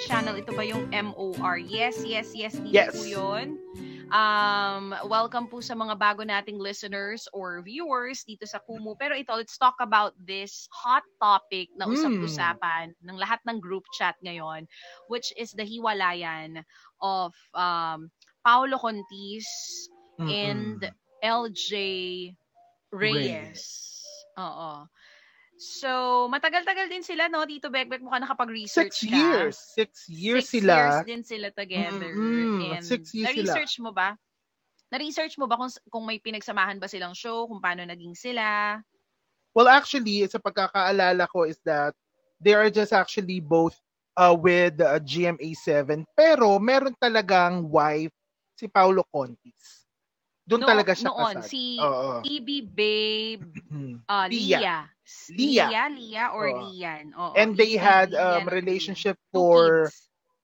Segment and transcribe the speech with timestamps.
[0.00, 0.34] channel.
[0.34, 1.58] Ito ba yung MOR?
[1.58, 2.54] Yes, yes, yes.
[2.58, 2.90] Dito Yes.
[2.94, 3.58] po yun.
[4.14, 8.94] Um, welcome po sa mga bago nating listeners or viewers dito sa Kumu.
[8.94, 11.98] Pero ito, let's talk about this hot topic na Mm.
[11.98, 14.70] usap-usapan ng lahat ng group chat ngayon,
[15.10, 16.62] which is the hiwalayan
[17.02, 18.06] of um,
[18.46, 19.46] Paolo Contis
[20.20, 20.86] and
[21.18, 21.72] LJ
[22.94, 23.62] Reyes.
[24.38, 24.86] Oo.
[25.64, 27.40] So, matagal-tagal din sila, no?
[27.48, 29.16] Tito Bekbek, mukha nakapag-research Six ka.
[29.16, 29.56] years.
[29.56, 30.76] Six years Six sila.
[30.76, 32.12] years din sila together.
[32.12, 32.76] Mm-mm.
[32.76, 33.48] And Six years sila.
[33.48, 34.12] na-research mo ba?
[34.92, 38.78] Na-research mo ba kung, kung may pinagsamahan ba silang show, kung paano naging sila?
[39.56, 41.94] Well, actually, sa pagkakaalala ko is that
[42.42, 43.78] they are just actually both
[44.18, 48.12] uh, with uh, GMA7 pero meron talagang wife
[48.58, 49.83] si Paulo Contis.
[50.44, 51.48] Doon No- talaga siya noon, kasal.
[51.48, 52.20] si Oo.
[52.20, 53.42] EB Babe,
[54.08, 54.58] uh, Lia.
[54.60, 54.76] Lia.
[55.32, 55.66] Lia.
[55.68, 56.68] Lia, Lia, or Oo.
[56.68, 57.16] Lian.
[57.16, 59.32] Oo, And they EB, had um, relationship Lian.
[59.32, 59.60] For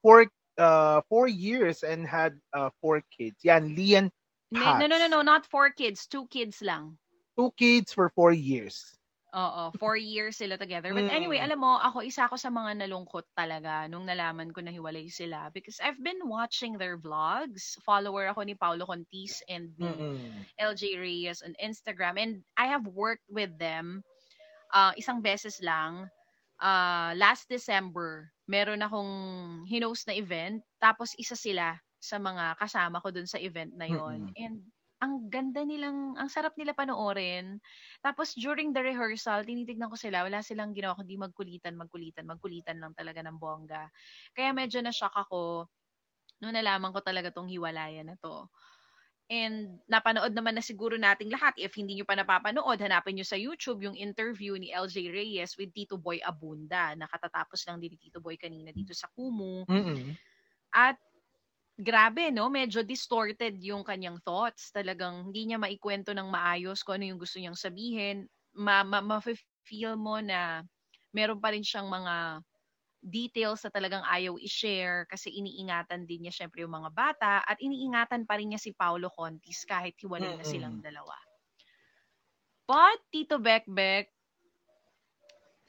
[0.00, 0.20] four
[0.60, 3.40] uh four years and had uh four kids.
[3.44, 4.08] Yan, Lian
[4.50, 6.08] No, no, no, no, not four kids.
[6.10, 6.96] Two kids lang.
[7.38, 8.82] two kids for four years.
[9.30, 10.90] Oo, four years sila together.
[10.90, 11.46] But anyway, Mm.
[11.46, 15.54] alam mo, ako isa ako sa mga nalungkot talaga nung nalaman ko na hiwalay sila
[15.54, 17.78] because I've been watching their vlogs.
[17.86, 19.94] Follower ako ni Paulo Contis and ni.
[20.58, 24.02] LJ Reyes on Instagram and I have worked with them
[24.74, 26.10] uh, isang beses lang.
[26.58, 29.12] Uh, last December, meron akong
[29.64, 34.32] hinost na event tapos isa sila sa mga kasama ko dun sa event na yon.
[34.34, 34.64] And
[35.00, 37.56] ang ganda nilang, ang sarap nila panoorin.
[38.04, 42.92] Tapos during the rehearsal, tinitignan ko sila, wala silang ginawa kundi magkulitan, magkulitan, magkulitan lang
[42.92, 43.88] talaga ng bongga.
[44.36, 45.66] Kaya medyo na-shock ako
[46.44, 48.44] nung nalaman ko talaga tong hiwalayan na to.
[49.30, 51.54] And napanood naman na siguro nating lahat.
[51.54, 55.70] If hindi nyo pa napapanood, hanapin nyo sa YouTube yung interview ni LJ Reyes with
[55.70, 56.98] Tito Boy Abunda.
[56.98, 59.64] Nakatatapos lang din ni Tito Boy kanina dito sa Kumu.
[59.70, 60.18] Mm-mm.
[60.74, 60.98] At
[61.80, 62.52] grabe, no?
[62.52, 64.70] Medyo distorted yung kanyang thoughts.
[64.70, 68.28] Talagang hindi niya maikwento ng maayos kung ano yung gusto niyang sabihin.
[68.54, 70.62] Ma, ma, ma-feel mo na
[71.10, 72.44] meron pa rin siyang mga
[73.00, 78.28] details na talagang ayaw i-share kasi iniingatan din niya syempre yung mga bata at iniingatan
[78.28, 81.16] pa rin niya si Paolo Contis kahit hiwalay na silang dalawa.
[82.68, 84.14] But, Tito Bekbek,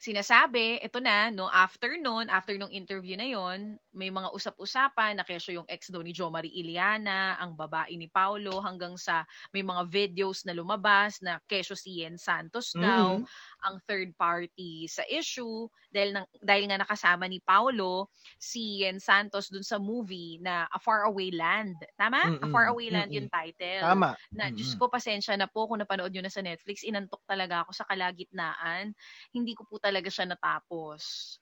[0.02, 5.22] sinasabi, ito na, no, after nun, after nung interview na yon may mga usap-usapan na
[5.22, 9.22] kesyo yung ex daw ni Jo Marie Iliana, ang babae ni Paulo, hanggang sa
[9.54, 13.26] may mga videos na lumabas na kesyo si Yen Santos daw, Mm-mm.
[13.62, 19.48] Ang third party sa issue dahil nang, dahil nga nakasama ni Paulo si Yen Santos
[19.48, 21.78] dun sa movie na A Faraway Land.
[21.94, 22.18] Tama?
[22.18, 22.52] A Mm-mm.
[22.52, 23.18] Faraway Land Mm-mm.
[23.22, 24.10] yung title Tama.
[24.34, 24.76] na Mm-mm.
[24.78, 28.92] ko pasensya na po kung napanood nyo na sa Netflix, inantok talaga ako sa kalagitnaan.
[29.30, 31.36] Hindi ko po talaga siya natapos.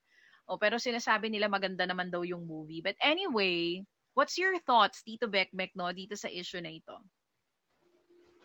[0.50, 2.82] O, pero sinasabi nila maganda naman daw yung movie.
[2.82, 3.87] But anyway,
[4.19, 6.98] what's your thoughts, Tito Bekbek, no, dito sa issue na ito?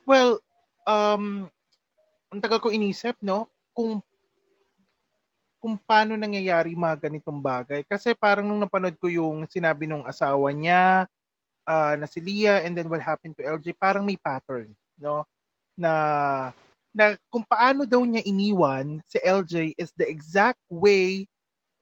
[0.05, 0.37] Well,
[0.85, 1.49] um,
[2.29, 3.49] ang tagal ko inisip, no?
[3.75, 3.99] Kung
[5.65, 7.81] kung paano nangyayari mga ganitong bagay.
[7.89, 11.09] Kasi parang nung napanood ko yung sinabi nung asawa niya
[11.65, 14.69] ah, na si Leah and then what happened to LJ, parang may pattern,
[15.01, 15.25] no?
[15.73, 15.91] Na
[16.95, 21.27] na kung paano daw niya iniwan si LJ is the exact way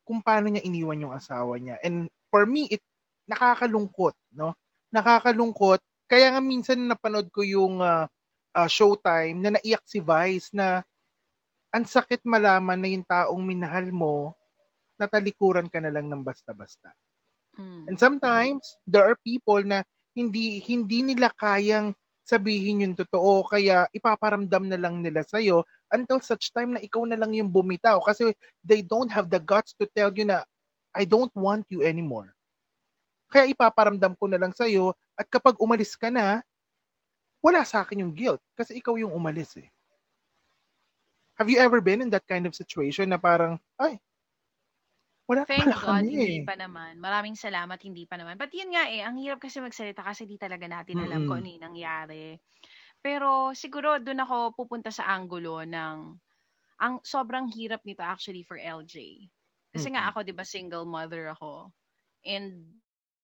[0.08, 1.76] kung paano niya iniwan yung asawa niya.
[1.84, 2.80] And for me, it
[3.28, 4.56] nakakalungkot, no?
[4.96, 5.84] Nakakalungkot.
[6.08, 8.08] Kaya nga minsan napanood ko yung ah,
[8.56, 10.88] ah, Showtime na naiyak si Vice na
[11.74, 14.38] ang sakit malaman na yung taong minahal mo
[15.02, 16.94] natalikuran ka na lang ng basta-basta.
[17.58, 17.90] Mm.
[17.90, 19.82] And sometimes there are people na
[20.14, 25.42] hindi hindi nila kayang sabihin yung totoo kaya ipaparamdam na lang nila sa
[25.92, 28.32] until such time na ikaw na lang yung bumitaw kasi
[28.64, 30.46] they don't have the guts to tell you na
[30.94, 32.32] I don't want you anymore.
[33.34, 34.70] Kaya ipaparamdam ko na lang sa
[35.18, 36.46] at kapag umalis ka na
[37.42, 39.73] wala sa akin yung guilt kasi ikaw yung umalis eh.
[41.38, 43.98] Have you ever been in that kind of situation na parang ay
[45.28, 46.40] wala Thank pala God, kami hindi eh.
[46.40, 46.94] pa naman.
[47.04, 48.40] Maraming salamat, hindi pa naman.
[48.40, 51.28] But yun nga eh, ang hirap kasi magsalita kasi di talaga natin alam Mm-mm.
[51.28, 52.40] kung ano yung nangyari.
[53.04, 55.98] Pero siguro doon ako pupunta sa angulo ng
[56.84, 59.28] ang sobrang hirap nito actually for LJ.
[59.74, 60.12] Kasi nga Mm-mm.
[60.12, 61.72] ako, di ba, single mother ako.
[62.24, 62.80] And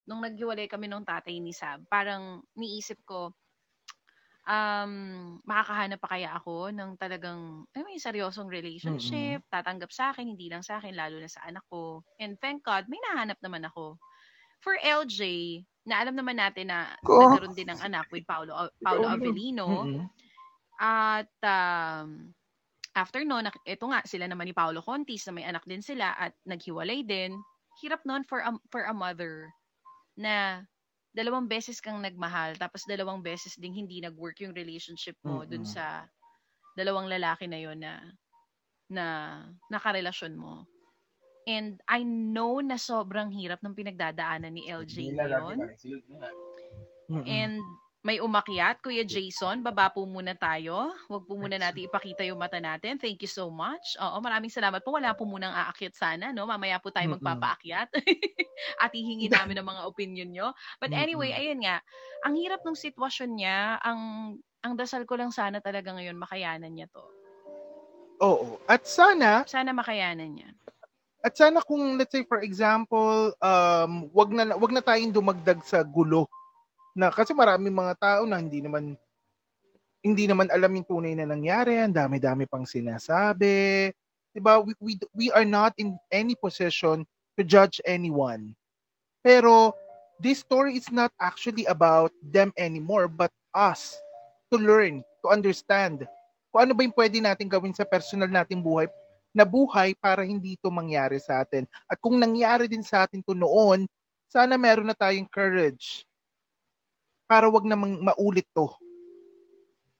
[0.09, 3.31] nung naghiwalay kami nung tatay ni Sab, parang niisip ko,
[4.47, 4.93] um,
[5.43, 10.63] makakahanap pa kaya ako ng talagang, ay, may seryosong relationship, tatanggap sa akin, hindi lang
[10.63, 12.05] sa akin, lalo na sa anak ko.
[12.21, 13.99] And thank God, may nahanap naman ako.
[14.59, 15.23] For LJ,
[15.89, 17.17] na alam naman natin na Ko.
[17.17, 19.09] nagkaroon din ng anak with Paolo, Paolo.
[19.09, 19.89] Avellino.
[19.89, 20.05] Mm-mm.
[20.77, 22.29] At um,
[22.93, 26.37] after no, eto nga, sila naman ni Paolo Contis na may anak din sila at
[26.45, 27.33] naghiwalay din.
[27.79, 29.47] hirap noon for a, for a mother
[30.19, 30.67] na
[31.09, 35.49] dalawang beses kang nagmahal tapos dalawang beses ding hindi nag-work yung relationship mo Mm-mm.
[35.49, 36.05] dun sa
[36.77, 37.93] dalawang lalaki na yon na
[38.89, 39.05] na
[39.69, 40.65] nakarelasyon mo.
[41.49, 45.57] And I know na sobrang hirap ng pinagdadaanan ni LJ ngayon.
[47.25, 47.57] And
[47.99, 50.95] may umakyat, Kuya Jason, baba po muna tayo.
[51.11, 52.95] Huwag po muna natin ipakita yung mata natin.
[52.95, 53.99] Thank you so much.
[53.99, 54.95] Oo, maraming salamat po.
[54.95, 56.47] Wala po munang aakyat sana, no?
[56.47, 57.91] Mamaya po tayo magpapaakyat.
[58.83, 60.47] At hihingi namin ng mga opinion nyo.
[60.79, 61.83] But anyway, ayun nga.
[62.23, 63.83] Ang hirap ng sitwasyon niya.
[63.83, 63.99] Ang
[64.63, 67.03] ang dasal ko lang sana talaga ngayon, makayanan niya to.
[68.23, 68.59] Oo.
[68.67, 70.49] At sana, Sana makayanan niya.
[71.19, 75.83] at sana kung let's say for example, um wag na wag na tayong dumagdag sa
[75.83, 76.31] gulo
[76.99, 78.99] na kasi maraming mga tao na hindi naman
[80.03, 83.87] hindi naman alam yung tunay na nangyari, ang dami-dami pang sinasabi.
[84.35, 84.59] 'Di ba?
[84.59, 87.07] We, we we are not in any position
[87.39, 88.51] to judge anyone.
[89.23, 89.71] Pero
[90.19, 93.95] this story is not actually about them anymore but us
[94.51, 96.03] to learn, to understand
[96.51, 98.89] kung ano ba yung pwede natin gawin sa personal nating buhay
[99.29, 101.69] na buhay para hindi ito mangyari sa atin.
[101.85, 103.85] At kung nangyari din sa atin to noon,
[104.25, 106.08] sana meron na tayong courage
[107.29, 108.65] para wag namang maulit to.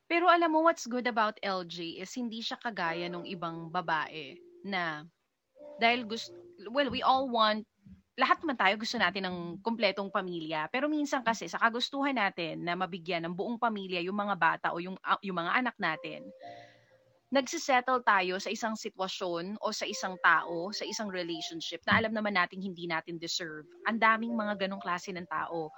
[0.10, 4.34] Pero alam mo what's good about LJ is hindi siya kagaya ng ibang babae
[4.66, 5.06] na
[5.78, 6.34] dahil gusto
[6.74, 7.64] well we all want
[8.20, 10.68] lahat naman tayo gusto natin ng kumpletong pamilya.
[10.68, 14.84] Pero minsan kasi sa kagustuhan natin na mabigyan ng buong pamilya yung mga bata o
[14.84, 16.28] yung yung mga anak natin,
[17.32, 22.36] nagsisettle tayo sa isang sitwasyon o sa isang tao, sa isang relationship na alam naman
[22.36, 23.64] natin hindi natin deserve.
[23.88, 25.72] Ang daming mga ganong klase ng tao.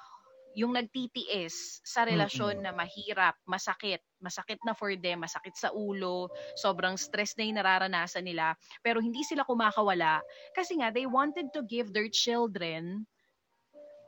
[0.58, 2.66] Yung nagtitiis sa relasyon Mm-mm.
[2.66, 6.28] na mahirap, masakit, masakit na for them, masakit sa ulo,
[6.58, 10.20] sobrang stress na yung nararanasan nila, pero hindi sila kumakawala
[10.52, 13.08] kasi nga they wanted to give their children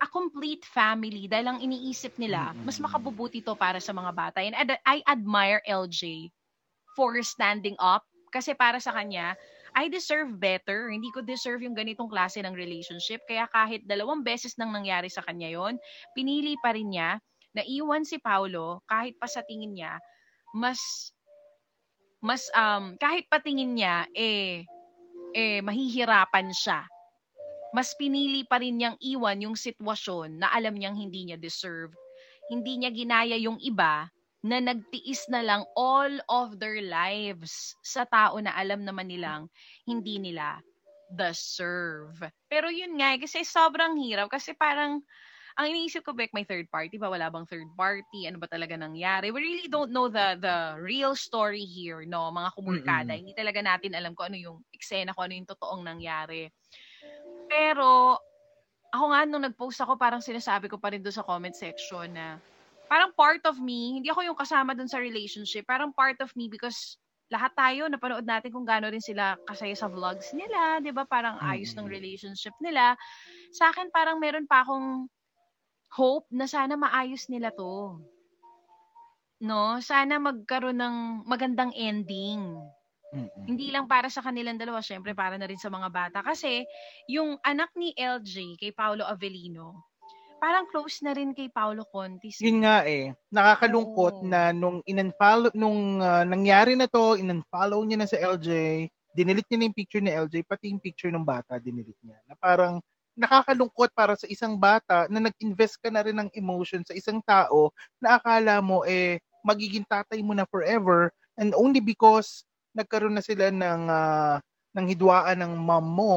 [0.03, 2.65] a complete family dahil ang iniisip nila, Mm-mm.
[2.67, 4.43] mas makabubuti to para sa mga bata.
[4.43, 4.51] And
[4.83, 6.27] I admire LJ
[6.91, 8.03] for standing up
[8.33, 9.39] kasi para sa kanya,
[9.73, 10.93] I deserve better.
[10.93, 13.25] Hindi ko deserve yung ganitong klase ng relationship.
[13.25, 15.81] Kaya kahit dalawang beses nang nangyari sa kanya yon,
[16.13, 17.17] pinili pa rin niya
[17.53, 19.97] na iwan si Paulo kahit pa sa tingin niya,
[20.53, 20.79] mas
[22.23, 24.65] mas um kahit pa tingin niya eh
[25.33, 26.85] eh mahihirapan siya.
[27.73, 31.89] Mas pinili pa rin niyang iwan yung sitwasyon na alam niyang hindi niya deserve.
[32.53, 34.05] Hindi niya ginaya yung iba
[34.43, 39.47] na nagtiis na lang all of their lives sa tao na alam naman nilang
[39.87, 40.59] hindi nila
[41.07, 42.19] deserve.
[42.51, 44.27] Pero yun nga, eh, kasi sobrang hirap.
[44.27, 44.99] Kasi parang,
[45.53, 47.07] ang iniisip ko, Beck, may third party ba?
[47.07, 48.25] Wala bang third party?
[48.25, 49.29] Ano ba talaga nangyari?
[49.29, 52.33] We really don't know the the real story here, no?
[52.33, 53.13] Mga kumulkada.
[53.13, 53.21] Mm-mm.
[53.23, 56.49] Hindi talaga natin alam kung ano yung eksena, kung ano yung totoong nangyari.
[57.45, 58.17] Pero,
[58.89, 62.41] ako nga nung nag-post ako, parang sinasabi ko pa rin doon sa comment section na
[62.93, 66.45] parang part of me, hindi ako yung kasama doon sa relationship, parang part of me
[66.45, 67.01] because
[67.33, 71.01] lahat tayo, napanood natin kung gaano rin sila kasaya sa vlogs nila, di ba?
[71.01, 72.93] Parang ayos ng relationship nila.
[73.49, 75.09] Sa akin, parang meron pa akong
[75.97, 77.97] hope na sana maayos nila to.
[79.41, 79.81] No?
[79.81, 82.61] Sana magkaroon ng magandang ending.
[83.09, 83.45] Mm-mm.
[83.49, 86.19] Hindi lang para sa kanilang dalawa, syempre para na rin sa mga bata.
[86.21, 86.61] Kasi
[87.09, 89.92] yung anak ni LJ kay Paolo Avellino,
[90.43, 92.35] parang close na rin kay Paolo Contis.
[92.43, 94.27] Yun nga eh, nakakalungkot Oo.
[94.27, 98.49] na nung in-unfollow, nung ah, nangyari na to, in-unfollow niya na sa LJ,
[99.15, 102.19] dinilit niya na yung picture ni LJ, pati yung picture ng bata, dinilit niya.
[102.27, 102.83] Na parang
[103.15, 107.71] nakakalungkot para sa isang bata na nag-invest ka na rin ng emotion sa isang tao
[108.01, 112.41] na akala mo eh magiging tatay mo na forever and only because
[112.73, 116.15] nagkaroon na sila ng ah, ng hidwaan ng mom mo,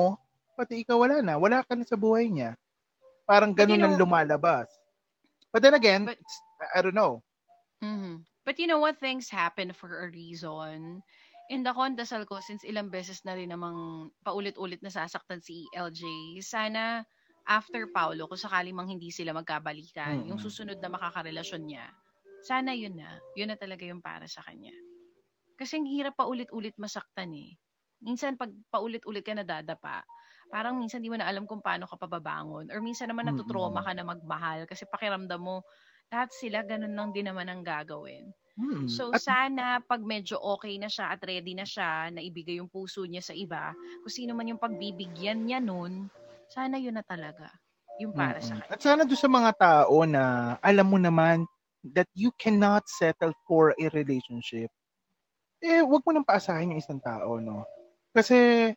[0.57, 2.57] pati ikaw wala na, wala ka na sa buhay niya.
[3.27, 4.69] Parang you ganun ang lumalabas.
[5.53, 6.19] But then again, But-
[6.75, 7.23] I don't know.
[7.83, 8.25] Mhm.
[8.47, 8.99] But you know what?
[9.01, 11.03] Things happen for a reason.
[11.53, 15.71] And ako, ang dasal ko, since ilang beses na rin namang paulit-ulit na sasaktan si
[15.75, 16.03] LJ,
[16.43, 17.07] sana
[17.47, 20.43] after Paulo, kung sakali mang hindi sila magkabalikan, yung Mm-mm.
[20.43, 21.87] susunod na makakarelasyon niya,
[22.43, 23.23] sana yun na.
[23.39, 24.75] Yun na talaga yung para sa kanya.
[25.59, 27.57] Kasi ang hirap paulit-ulit masaktan eh.
[28.03, 30.03] Minsan pag paulit-ulit ka nadadapa,
[30.53, 32.71] parang minsan di mo na alam kung paano ka pababangon.
[32.73, 35.63] Or minsan naman natutroma ka na magmahal kasi pakiramdam mo,
[36.13, 38.31] lahat sila ganun lang din naman ang gagawin.
[38.57, 38.89] Hmm.
[38.89, 42.71] So At sana pag medyo okay na siya at ready na siya na ibigay yung
[42.73, 46.09] puso niya sa iba, kung sino man yung pagbibigyan niya nun,
[46.51, 47.51] sana yun na talaga.
[47.99, 48.63] Yung para sa Mm-mm.
[48.63, 48.71] kanya.
[48.71, 51.45] At sana doon sa mga tao na alam mo naman
[51.83, 54.71] that you cannot settle for a relationship,
[55.65, 57.65] eh, wag mo nang paasahin yung isang tao, no?
[58.15, 58.71] Kasi,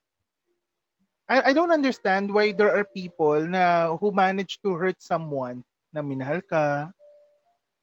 [1.30, 5.62] I, I don't understand why there are people na who manage to hurt someone
[5.94, 6.90] na minahal ka,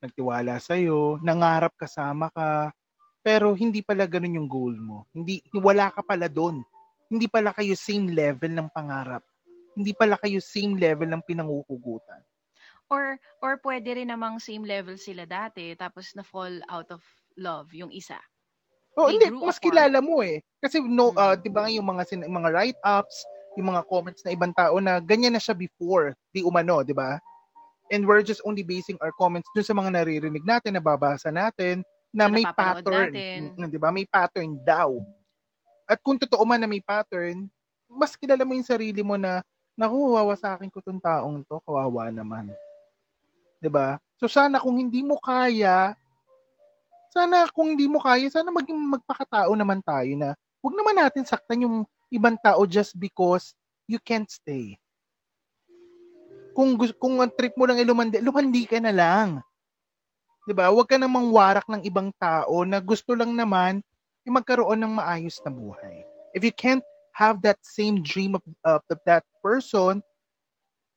[0.02, 2.74] nagtiwala sa'yo, nangarap kasama ka,
[3.22, 5.06] pero hindi pala ganun yung goal mo.
[5.14, 6.62] Hindi, wala ka pala doon.
[7.06, 9.22] Hindi pala kayo same level ng pangarap.
[9.78, 12.22] Hindi pala kayo same level ng pinanguhugutan.
[12.86, 17.02] Or or pwede rin namang same level sila dati tapos na fall out of
[17.34, 18.18] love yung isa.
[18.94, 19.66] Oh, They hindi, mas apart.
[19.66, 20.38] kilala mo eh.
[20.62, 23.26] Kasi no, ah, 'di ba yung mga sin- mga write-ups,
[23.56, 27.16] yung mga comments na ibang tao na ganyan na siya before, di umano, 'di ba?
[27.88, 31.80] And we're just only basing our comments dun sa mga naririnig natin, nababasa natin
[32.12, 33.40] na Sa may pattern, natin.
[33.56, 33.88] Mm, 'di ba?
[33.88, 35.00] May pattern daw.
[35.88, 37.48] At kung totoo man na may pattern,
[37.88, 39.40] mas kilala mo yung sarili mo na
[39.78, 42.52] naku, wawa sa akin ko tong taong to, kawawa naman.
[43.58, 43.96] 'Di ba?
[44.20, 45.96] So sana kung hindi mo kaya,
[47.12, 51.64] sana kung hindi mo kaya, sana maging magpakatao naman tayo na huwag naman natin saktan
[51.64, 51.76] yung
[52.12, 53.54] ibang tao just because
[53.90, 54.78] you can't stay.
[56.56, 59.28] Kung kung ang trip mo lang ay lumandi, lumandi ka na lang.
[60.46, 60.70] 'Di ba?
[60.72, 63.82] Huwag ka namang warak ng ibang tao na gusto lang naman
[64.24, 66.06] yung magkaroon ng maayos na buhay.
[66.32, 66.82] If you can't
[67.16, 70.04] have that same dream of, of that person,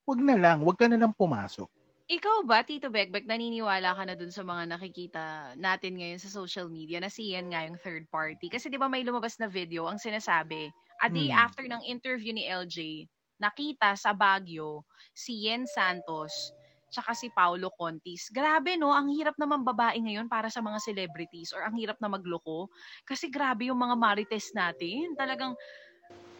[0.03, 1.69] huwag na lang, huwag ka na lang pumasok.
[2.09, 6.65] Ikaw ba, Tito Bekbek, naniniwala ka na dun sa mga nakikita natin ngayon sa social
[6.65, 8.49] media na si Yen nga yung third party?
[8.49, 11.43] Kasi di ba may lumabas na video ang sinasabi, a day Hmm.
[11.45, 13.07] after ng interview ni LJ,
[13.39, 14.83] nakita sa Baguio
[15.15, 16.53] si Yen Santos
[16.89, 18.33] tsaka si Paulo Contis.
[18.33, 22.09] Grabe no, ang hirap naman babae ngayon para sa mga celebrities or ang hirap na
[22.09, 22.65] magloko.
[23.05, 25.13] Kasi grabe yung mga marites natin.
[25.13, 25.53] Talagang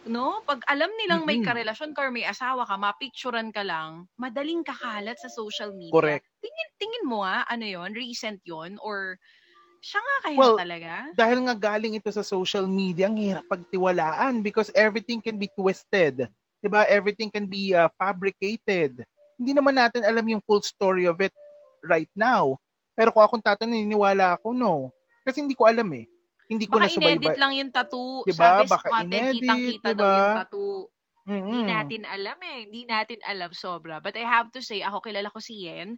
[0.08, 4.64] no, pag alam nilang may karelasyon ka or may asawa ka, mapicturean ka lang, madaling
[4.64, 5.92] kakalat sa social media.
[5.92, 6.24] Correct.
[6.40, 9.20] Tingin, tingin mo nga, ano yon recent yon or
[9.80, 10.92] siya nga kaya Well, talaga?
[11.16, 16.28] dahil nga galing ito sa social media, ang hirap pagtiwalaan because everything can be twisted.
[16.60, 16.84] 'Di ba?
[16.86, 19.00] Everything can be uh, fabricated.
[19.40, 21.32] Hindi naman natin alam yung full story of it
[21.80, 22.60] right now.
[22.92, 24.92] Pero kung akong tatanungin, naniniwala ako, no.
[25.24, 26.04] Kasi hindi ko alam eh.
[26.50, 27.16] Hindi ko Baka na subayba.
[27.16, 28.26] inedit lang yung tattoo.
[28.28, 28.60] Diba?
[28.60, 30.12] Sabi sa Baka content, inedit, kitang-kita daw diba?
[30.12, 30.76] yung tattoo.
[31.30, 31.64] Hindi Mm-mm.
[31.70, 32.58] natin alam eh.
[32.66, 34.02] Hindi natin alam sobra.
[34.02, 35.96] But I have to say, ako kilala ko si Yen.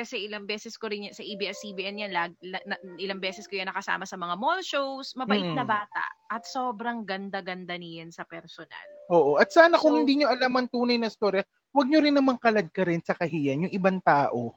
[0.00, 3.60] Kasi ilang beses ko rin yan, sa ABS-CBN yan, lag, la- na- ilang beses ko
[3.60, 5.12] yan nakasama sa mga mall shows.
[5.12, 5.68] Mabait na Mm.
[5.68, 6.04] bata.
[6.32, 8.80] At sobrang ganda-ganda niyan sa personal.
[9.12, 9.36] Oo.
[9.36, 12.40] At sana kung So- hindi nyo alam ang tunay na story, huwag nyo rin namang
[12.40, 14.56] kalad ka rin sa kahiyan yung ibang tao.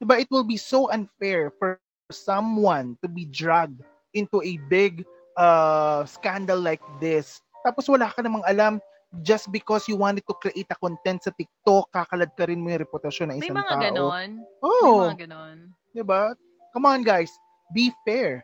[0.00, 0.16] Diba?
[0.16, 1.76] It will be so unfair for
[2.08, 3.84] someone to be dragged
[4.16, 5.04] into a big
[5.36, 7.44] uh, scandal like this.
[7.60, 8.80] Tapos wala ka namang alam
[9.20, 12.80] just because you wanted to create a content sa TikTok, kakalad ka rin mo yung
[12.80, 13.82] reputasyon ng May isang mga tao.
[13.84, 14.30] ganon.
[14.64, 14.88] Oo.
[14.96, 15.56] May mga ganon.
[15.92, 16.32] Diba?
[16.72, 17.28] Come on guys,
[17.76, 18.40] be fair.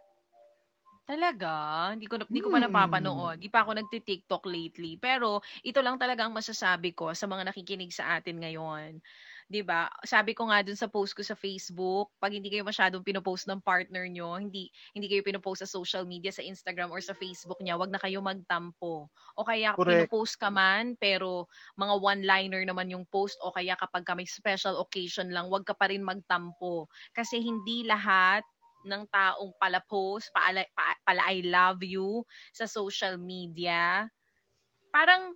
[1.08, 1.48] Talaga?
[1.96, 2.68] Hindi ko, hindi ko pa Hmm.
[2.68, 3.40] napapanood.
[3.40, 5.00] Hindi pa ako nagti-TikTok lately.
[5.00, 9.00] Pero ito lang talaga ang masasabi ko sa mga nakikinig sa atin ngayon.
[9.48, 9.88] 'Di ba?
[10.04, 13.64] Sabi ko nga dun sa post ko sa Facebook, pag hindi kayo masyadong pinopost ng
[13.64, 17.80] partner nyo, hindi hindi kayo pinopost sa social media, sa Instagram or sa Facebook niya,
[17.80, 19.08] wag na kayo magtampo.
[19.08, 20.12] O kaya Correct.
[20.12, 21.48] pinopost ka man, pero
[21.80, 25.72] mga one-liner naman yung post o kaya kapag ka may special occasion lang, wag ka
[25.72, 26.84] pa rin magtampo.
[27.16, 28.44] Kasi hindi lahat
[28.84, 34.06] ng taong pala post, pala, pa, pala I love you sa social media,
[34.92, 35.34] parang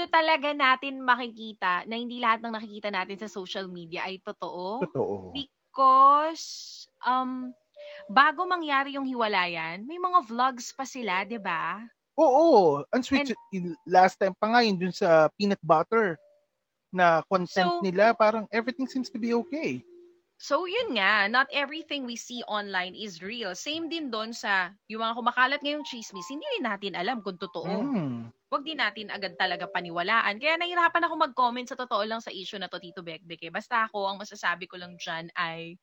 [0.00, 4.80] dito talaga natin makikita na hindi lahat ng nakikita natin sa social media ay totoo.
[4.86, 5.36] Totoo.
[5.36, 7.52] Because, um,
[8.08, 11.84] bago mangyari yung hiwalayan, may mga vlogs pa sila, di ba?
[12.16, 12.80] Oo.
[12.96, 13.36] Ang sweet.
[13.84, 16.16] last time pa nga yun dun sa peanut butter
[16.88, 19.84] na content So- nila, parang everything seems to be okay.
[20.40, 23.52] So, yun nga, not everything we see online is real.
[23.52, 27.68] Same din doon sa, yung mga kumakalat ngayong chismis, hindi rin natin alam kung totoo.
[27.68, 28.32] Mm.
[28.48, 30.40] Huwag din natin agad talaga paniwalaan.
[30.40, 33.36] Kaya nahirapan ako mag-comment sa totoo lang sa issue na to, Tito Bekbek.
[33.44, 33.52] Eh.
[33.52, 35.76] Basta ako, ang masasabi ko lang dyan ay,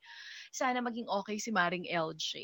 [0.50, 2.42] sana maging okay si Maring LJ.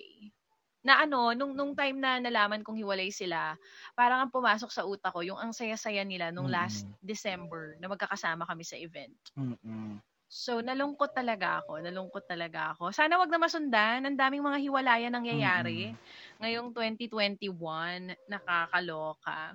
[0.87, 3.59] Na ano, nung, nung time na nalaman kong hiwalay sila,
[3.99, 6.95] parang ang pumasok sa utak ko, yung ang saya-saya nila nung last Mm.
[7.03, 9.19] December na magkakasama kami sa event.
[9.35, 9.99] Mm-mm.
[10.35, 11.79] So, nalungkot talaga ako.
[11.79, 12.91] Nalungkot talaga ako.
[12.91, 14.03] Sana wag na masundan.
[14.03, 15.95] Ang daming mga hiwalayan nangyayari.
[16.43, 19.55] Ngayong 2021, nakakaloka.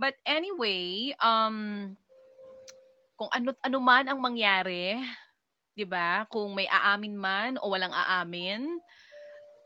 [0.00, 1.92] But anyway, um,
[3.20, 4.96] kung ano, ano man ang mangyari,
[5.76, 6.24] 'di ba?
[6.32, 8.80] Kung may aamin man o walang aamin,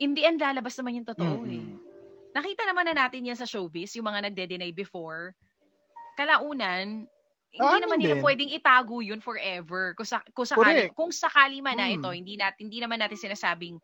[0.03, 1.63] in the end lalabas naman yung totoo eh.
[1.63, 1.79] Mm-mm.
[2.33, 5.37] Nakita naman na natin yan sa showbiz, yung mga nagde-deny before.
[6.17, 7.05] Kalaunan,
[7.53, 8.23] hindi Aamin naman nila din.
[8.25, 9.93] pwedeng itago yun forever.
[9.93, 10.95] Kung, sa, kung sakali, Correct.
[10.97, 12.01] kung sakali man na Mm.
[12.01, 13.77] ito, hindi, natin, hindi naman natin sinasabing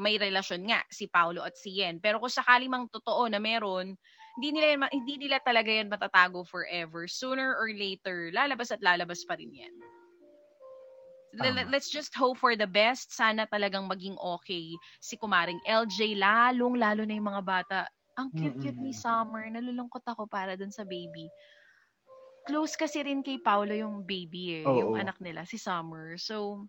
[0.00, 1.96] may relasyon nga si Paulo at si Yen.
[2.00, 3.96] Pero kung sakali mang totoo na meron,
[4.40, 7.04] hindi nila hindi nila talaga yan matatago forever.
[7.08, 9.74] Sooner or later, lalabas at lalabas pa rin yan.
[11.36, 11.68] Tama.
[11.70, 13.14] Let's just hope for the best.
[13.14, 17.78] Sana talagang maging okay si kumaring LJ, lalong lalo na yung mga bata.
[18.18, 18.90] Ang cute-cute ni.
[18.90, 19.46] Summer.
[19.46, 21.30] Nalulungkot ako para dun sa baby.
[22.48, 24.66] Close kasi rin kay Paolo yung baby eh.
[24.66, 24.78] Oo.
[24.82, 26.16] Yung anak nila, si Summer.
[26.16, 26.66] So,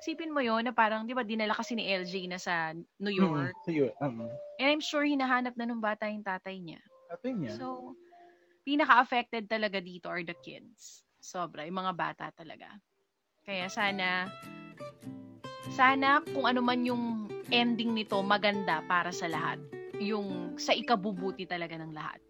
[0.00, 3.52] sipin mo yon na parang, di ba, dinala kasi ni LJ na sa New York.
[3.54, 6.80] Mm, Sige, um, And I'm sure hinahanap na nung bata yung tatay niya.
[7.10, 7.56] tatay niya.
[7.56, 7.96] So,
[8.62, 11.02] pinaka-affected talaga dito are the kids.
[11.20, 12.68] Sobra, yung mga bata talaga.
[13.44, 14.28] Kaya sana,
[15.72, 19.58] sana kung ano man yung ending nito, maganda para sa lahat.
[20.00, 22.20] Yung sa ikabubuti talaga ng lahat.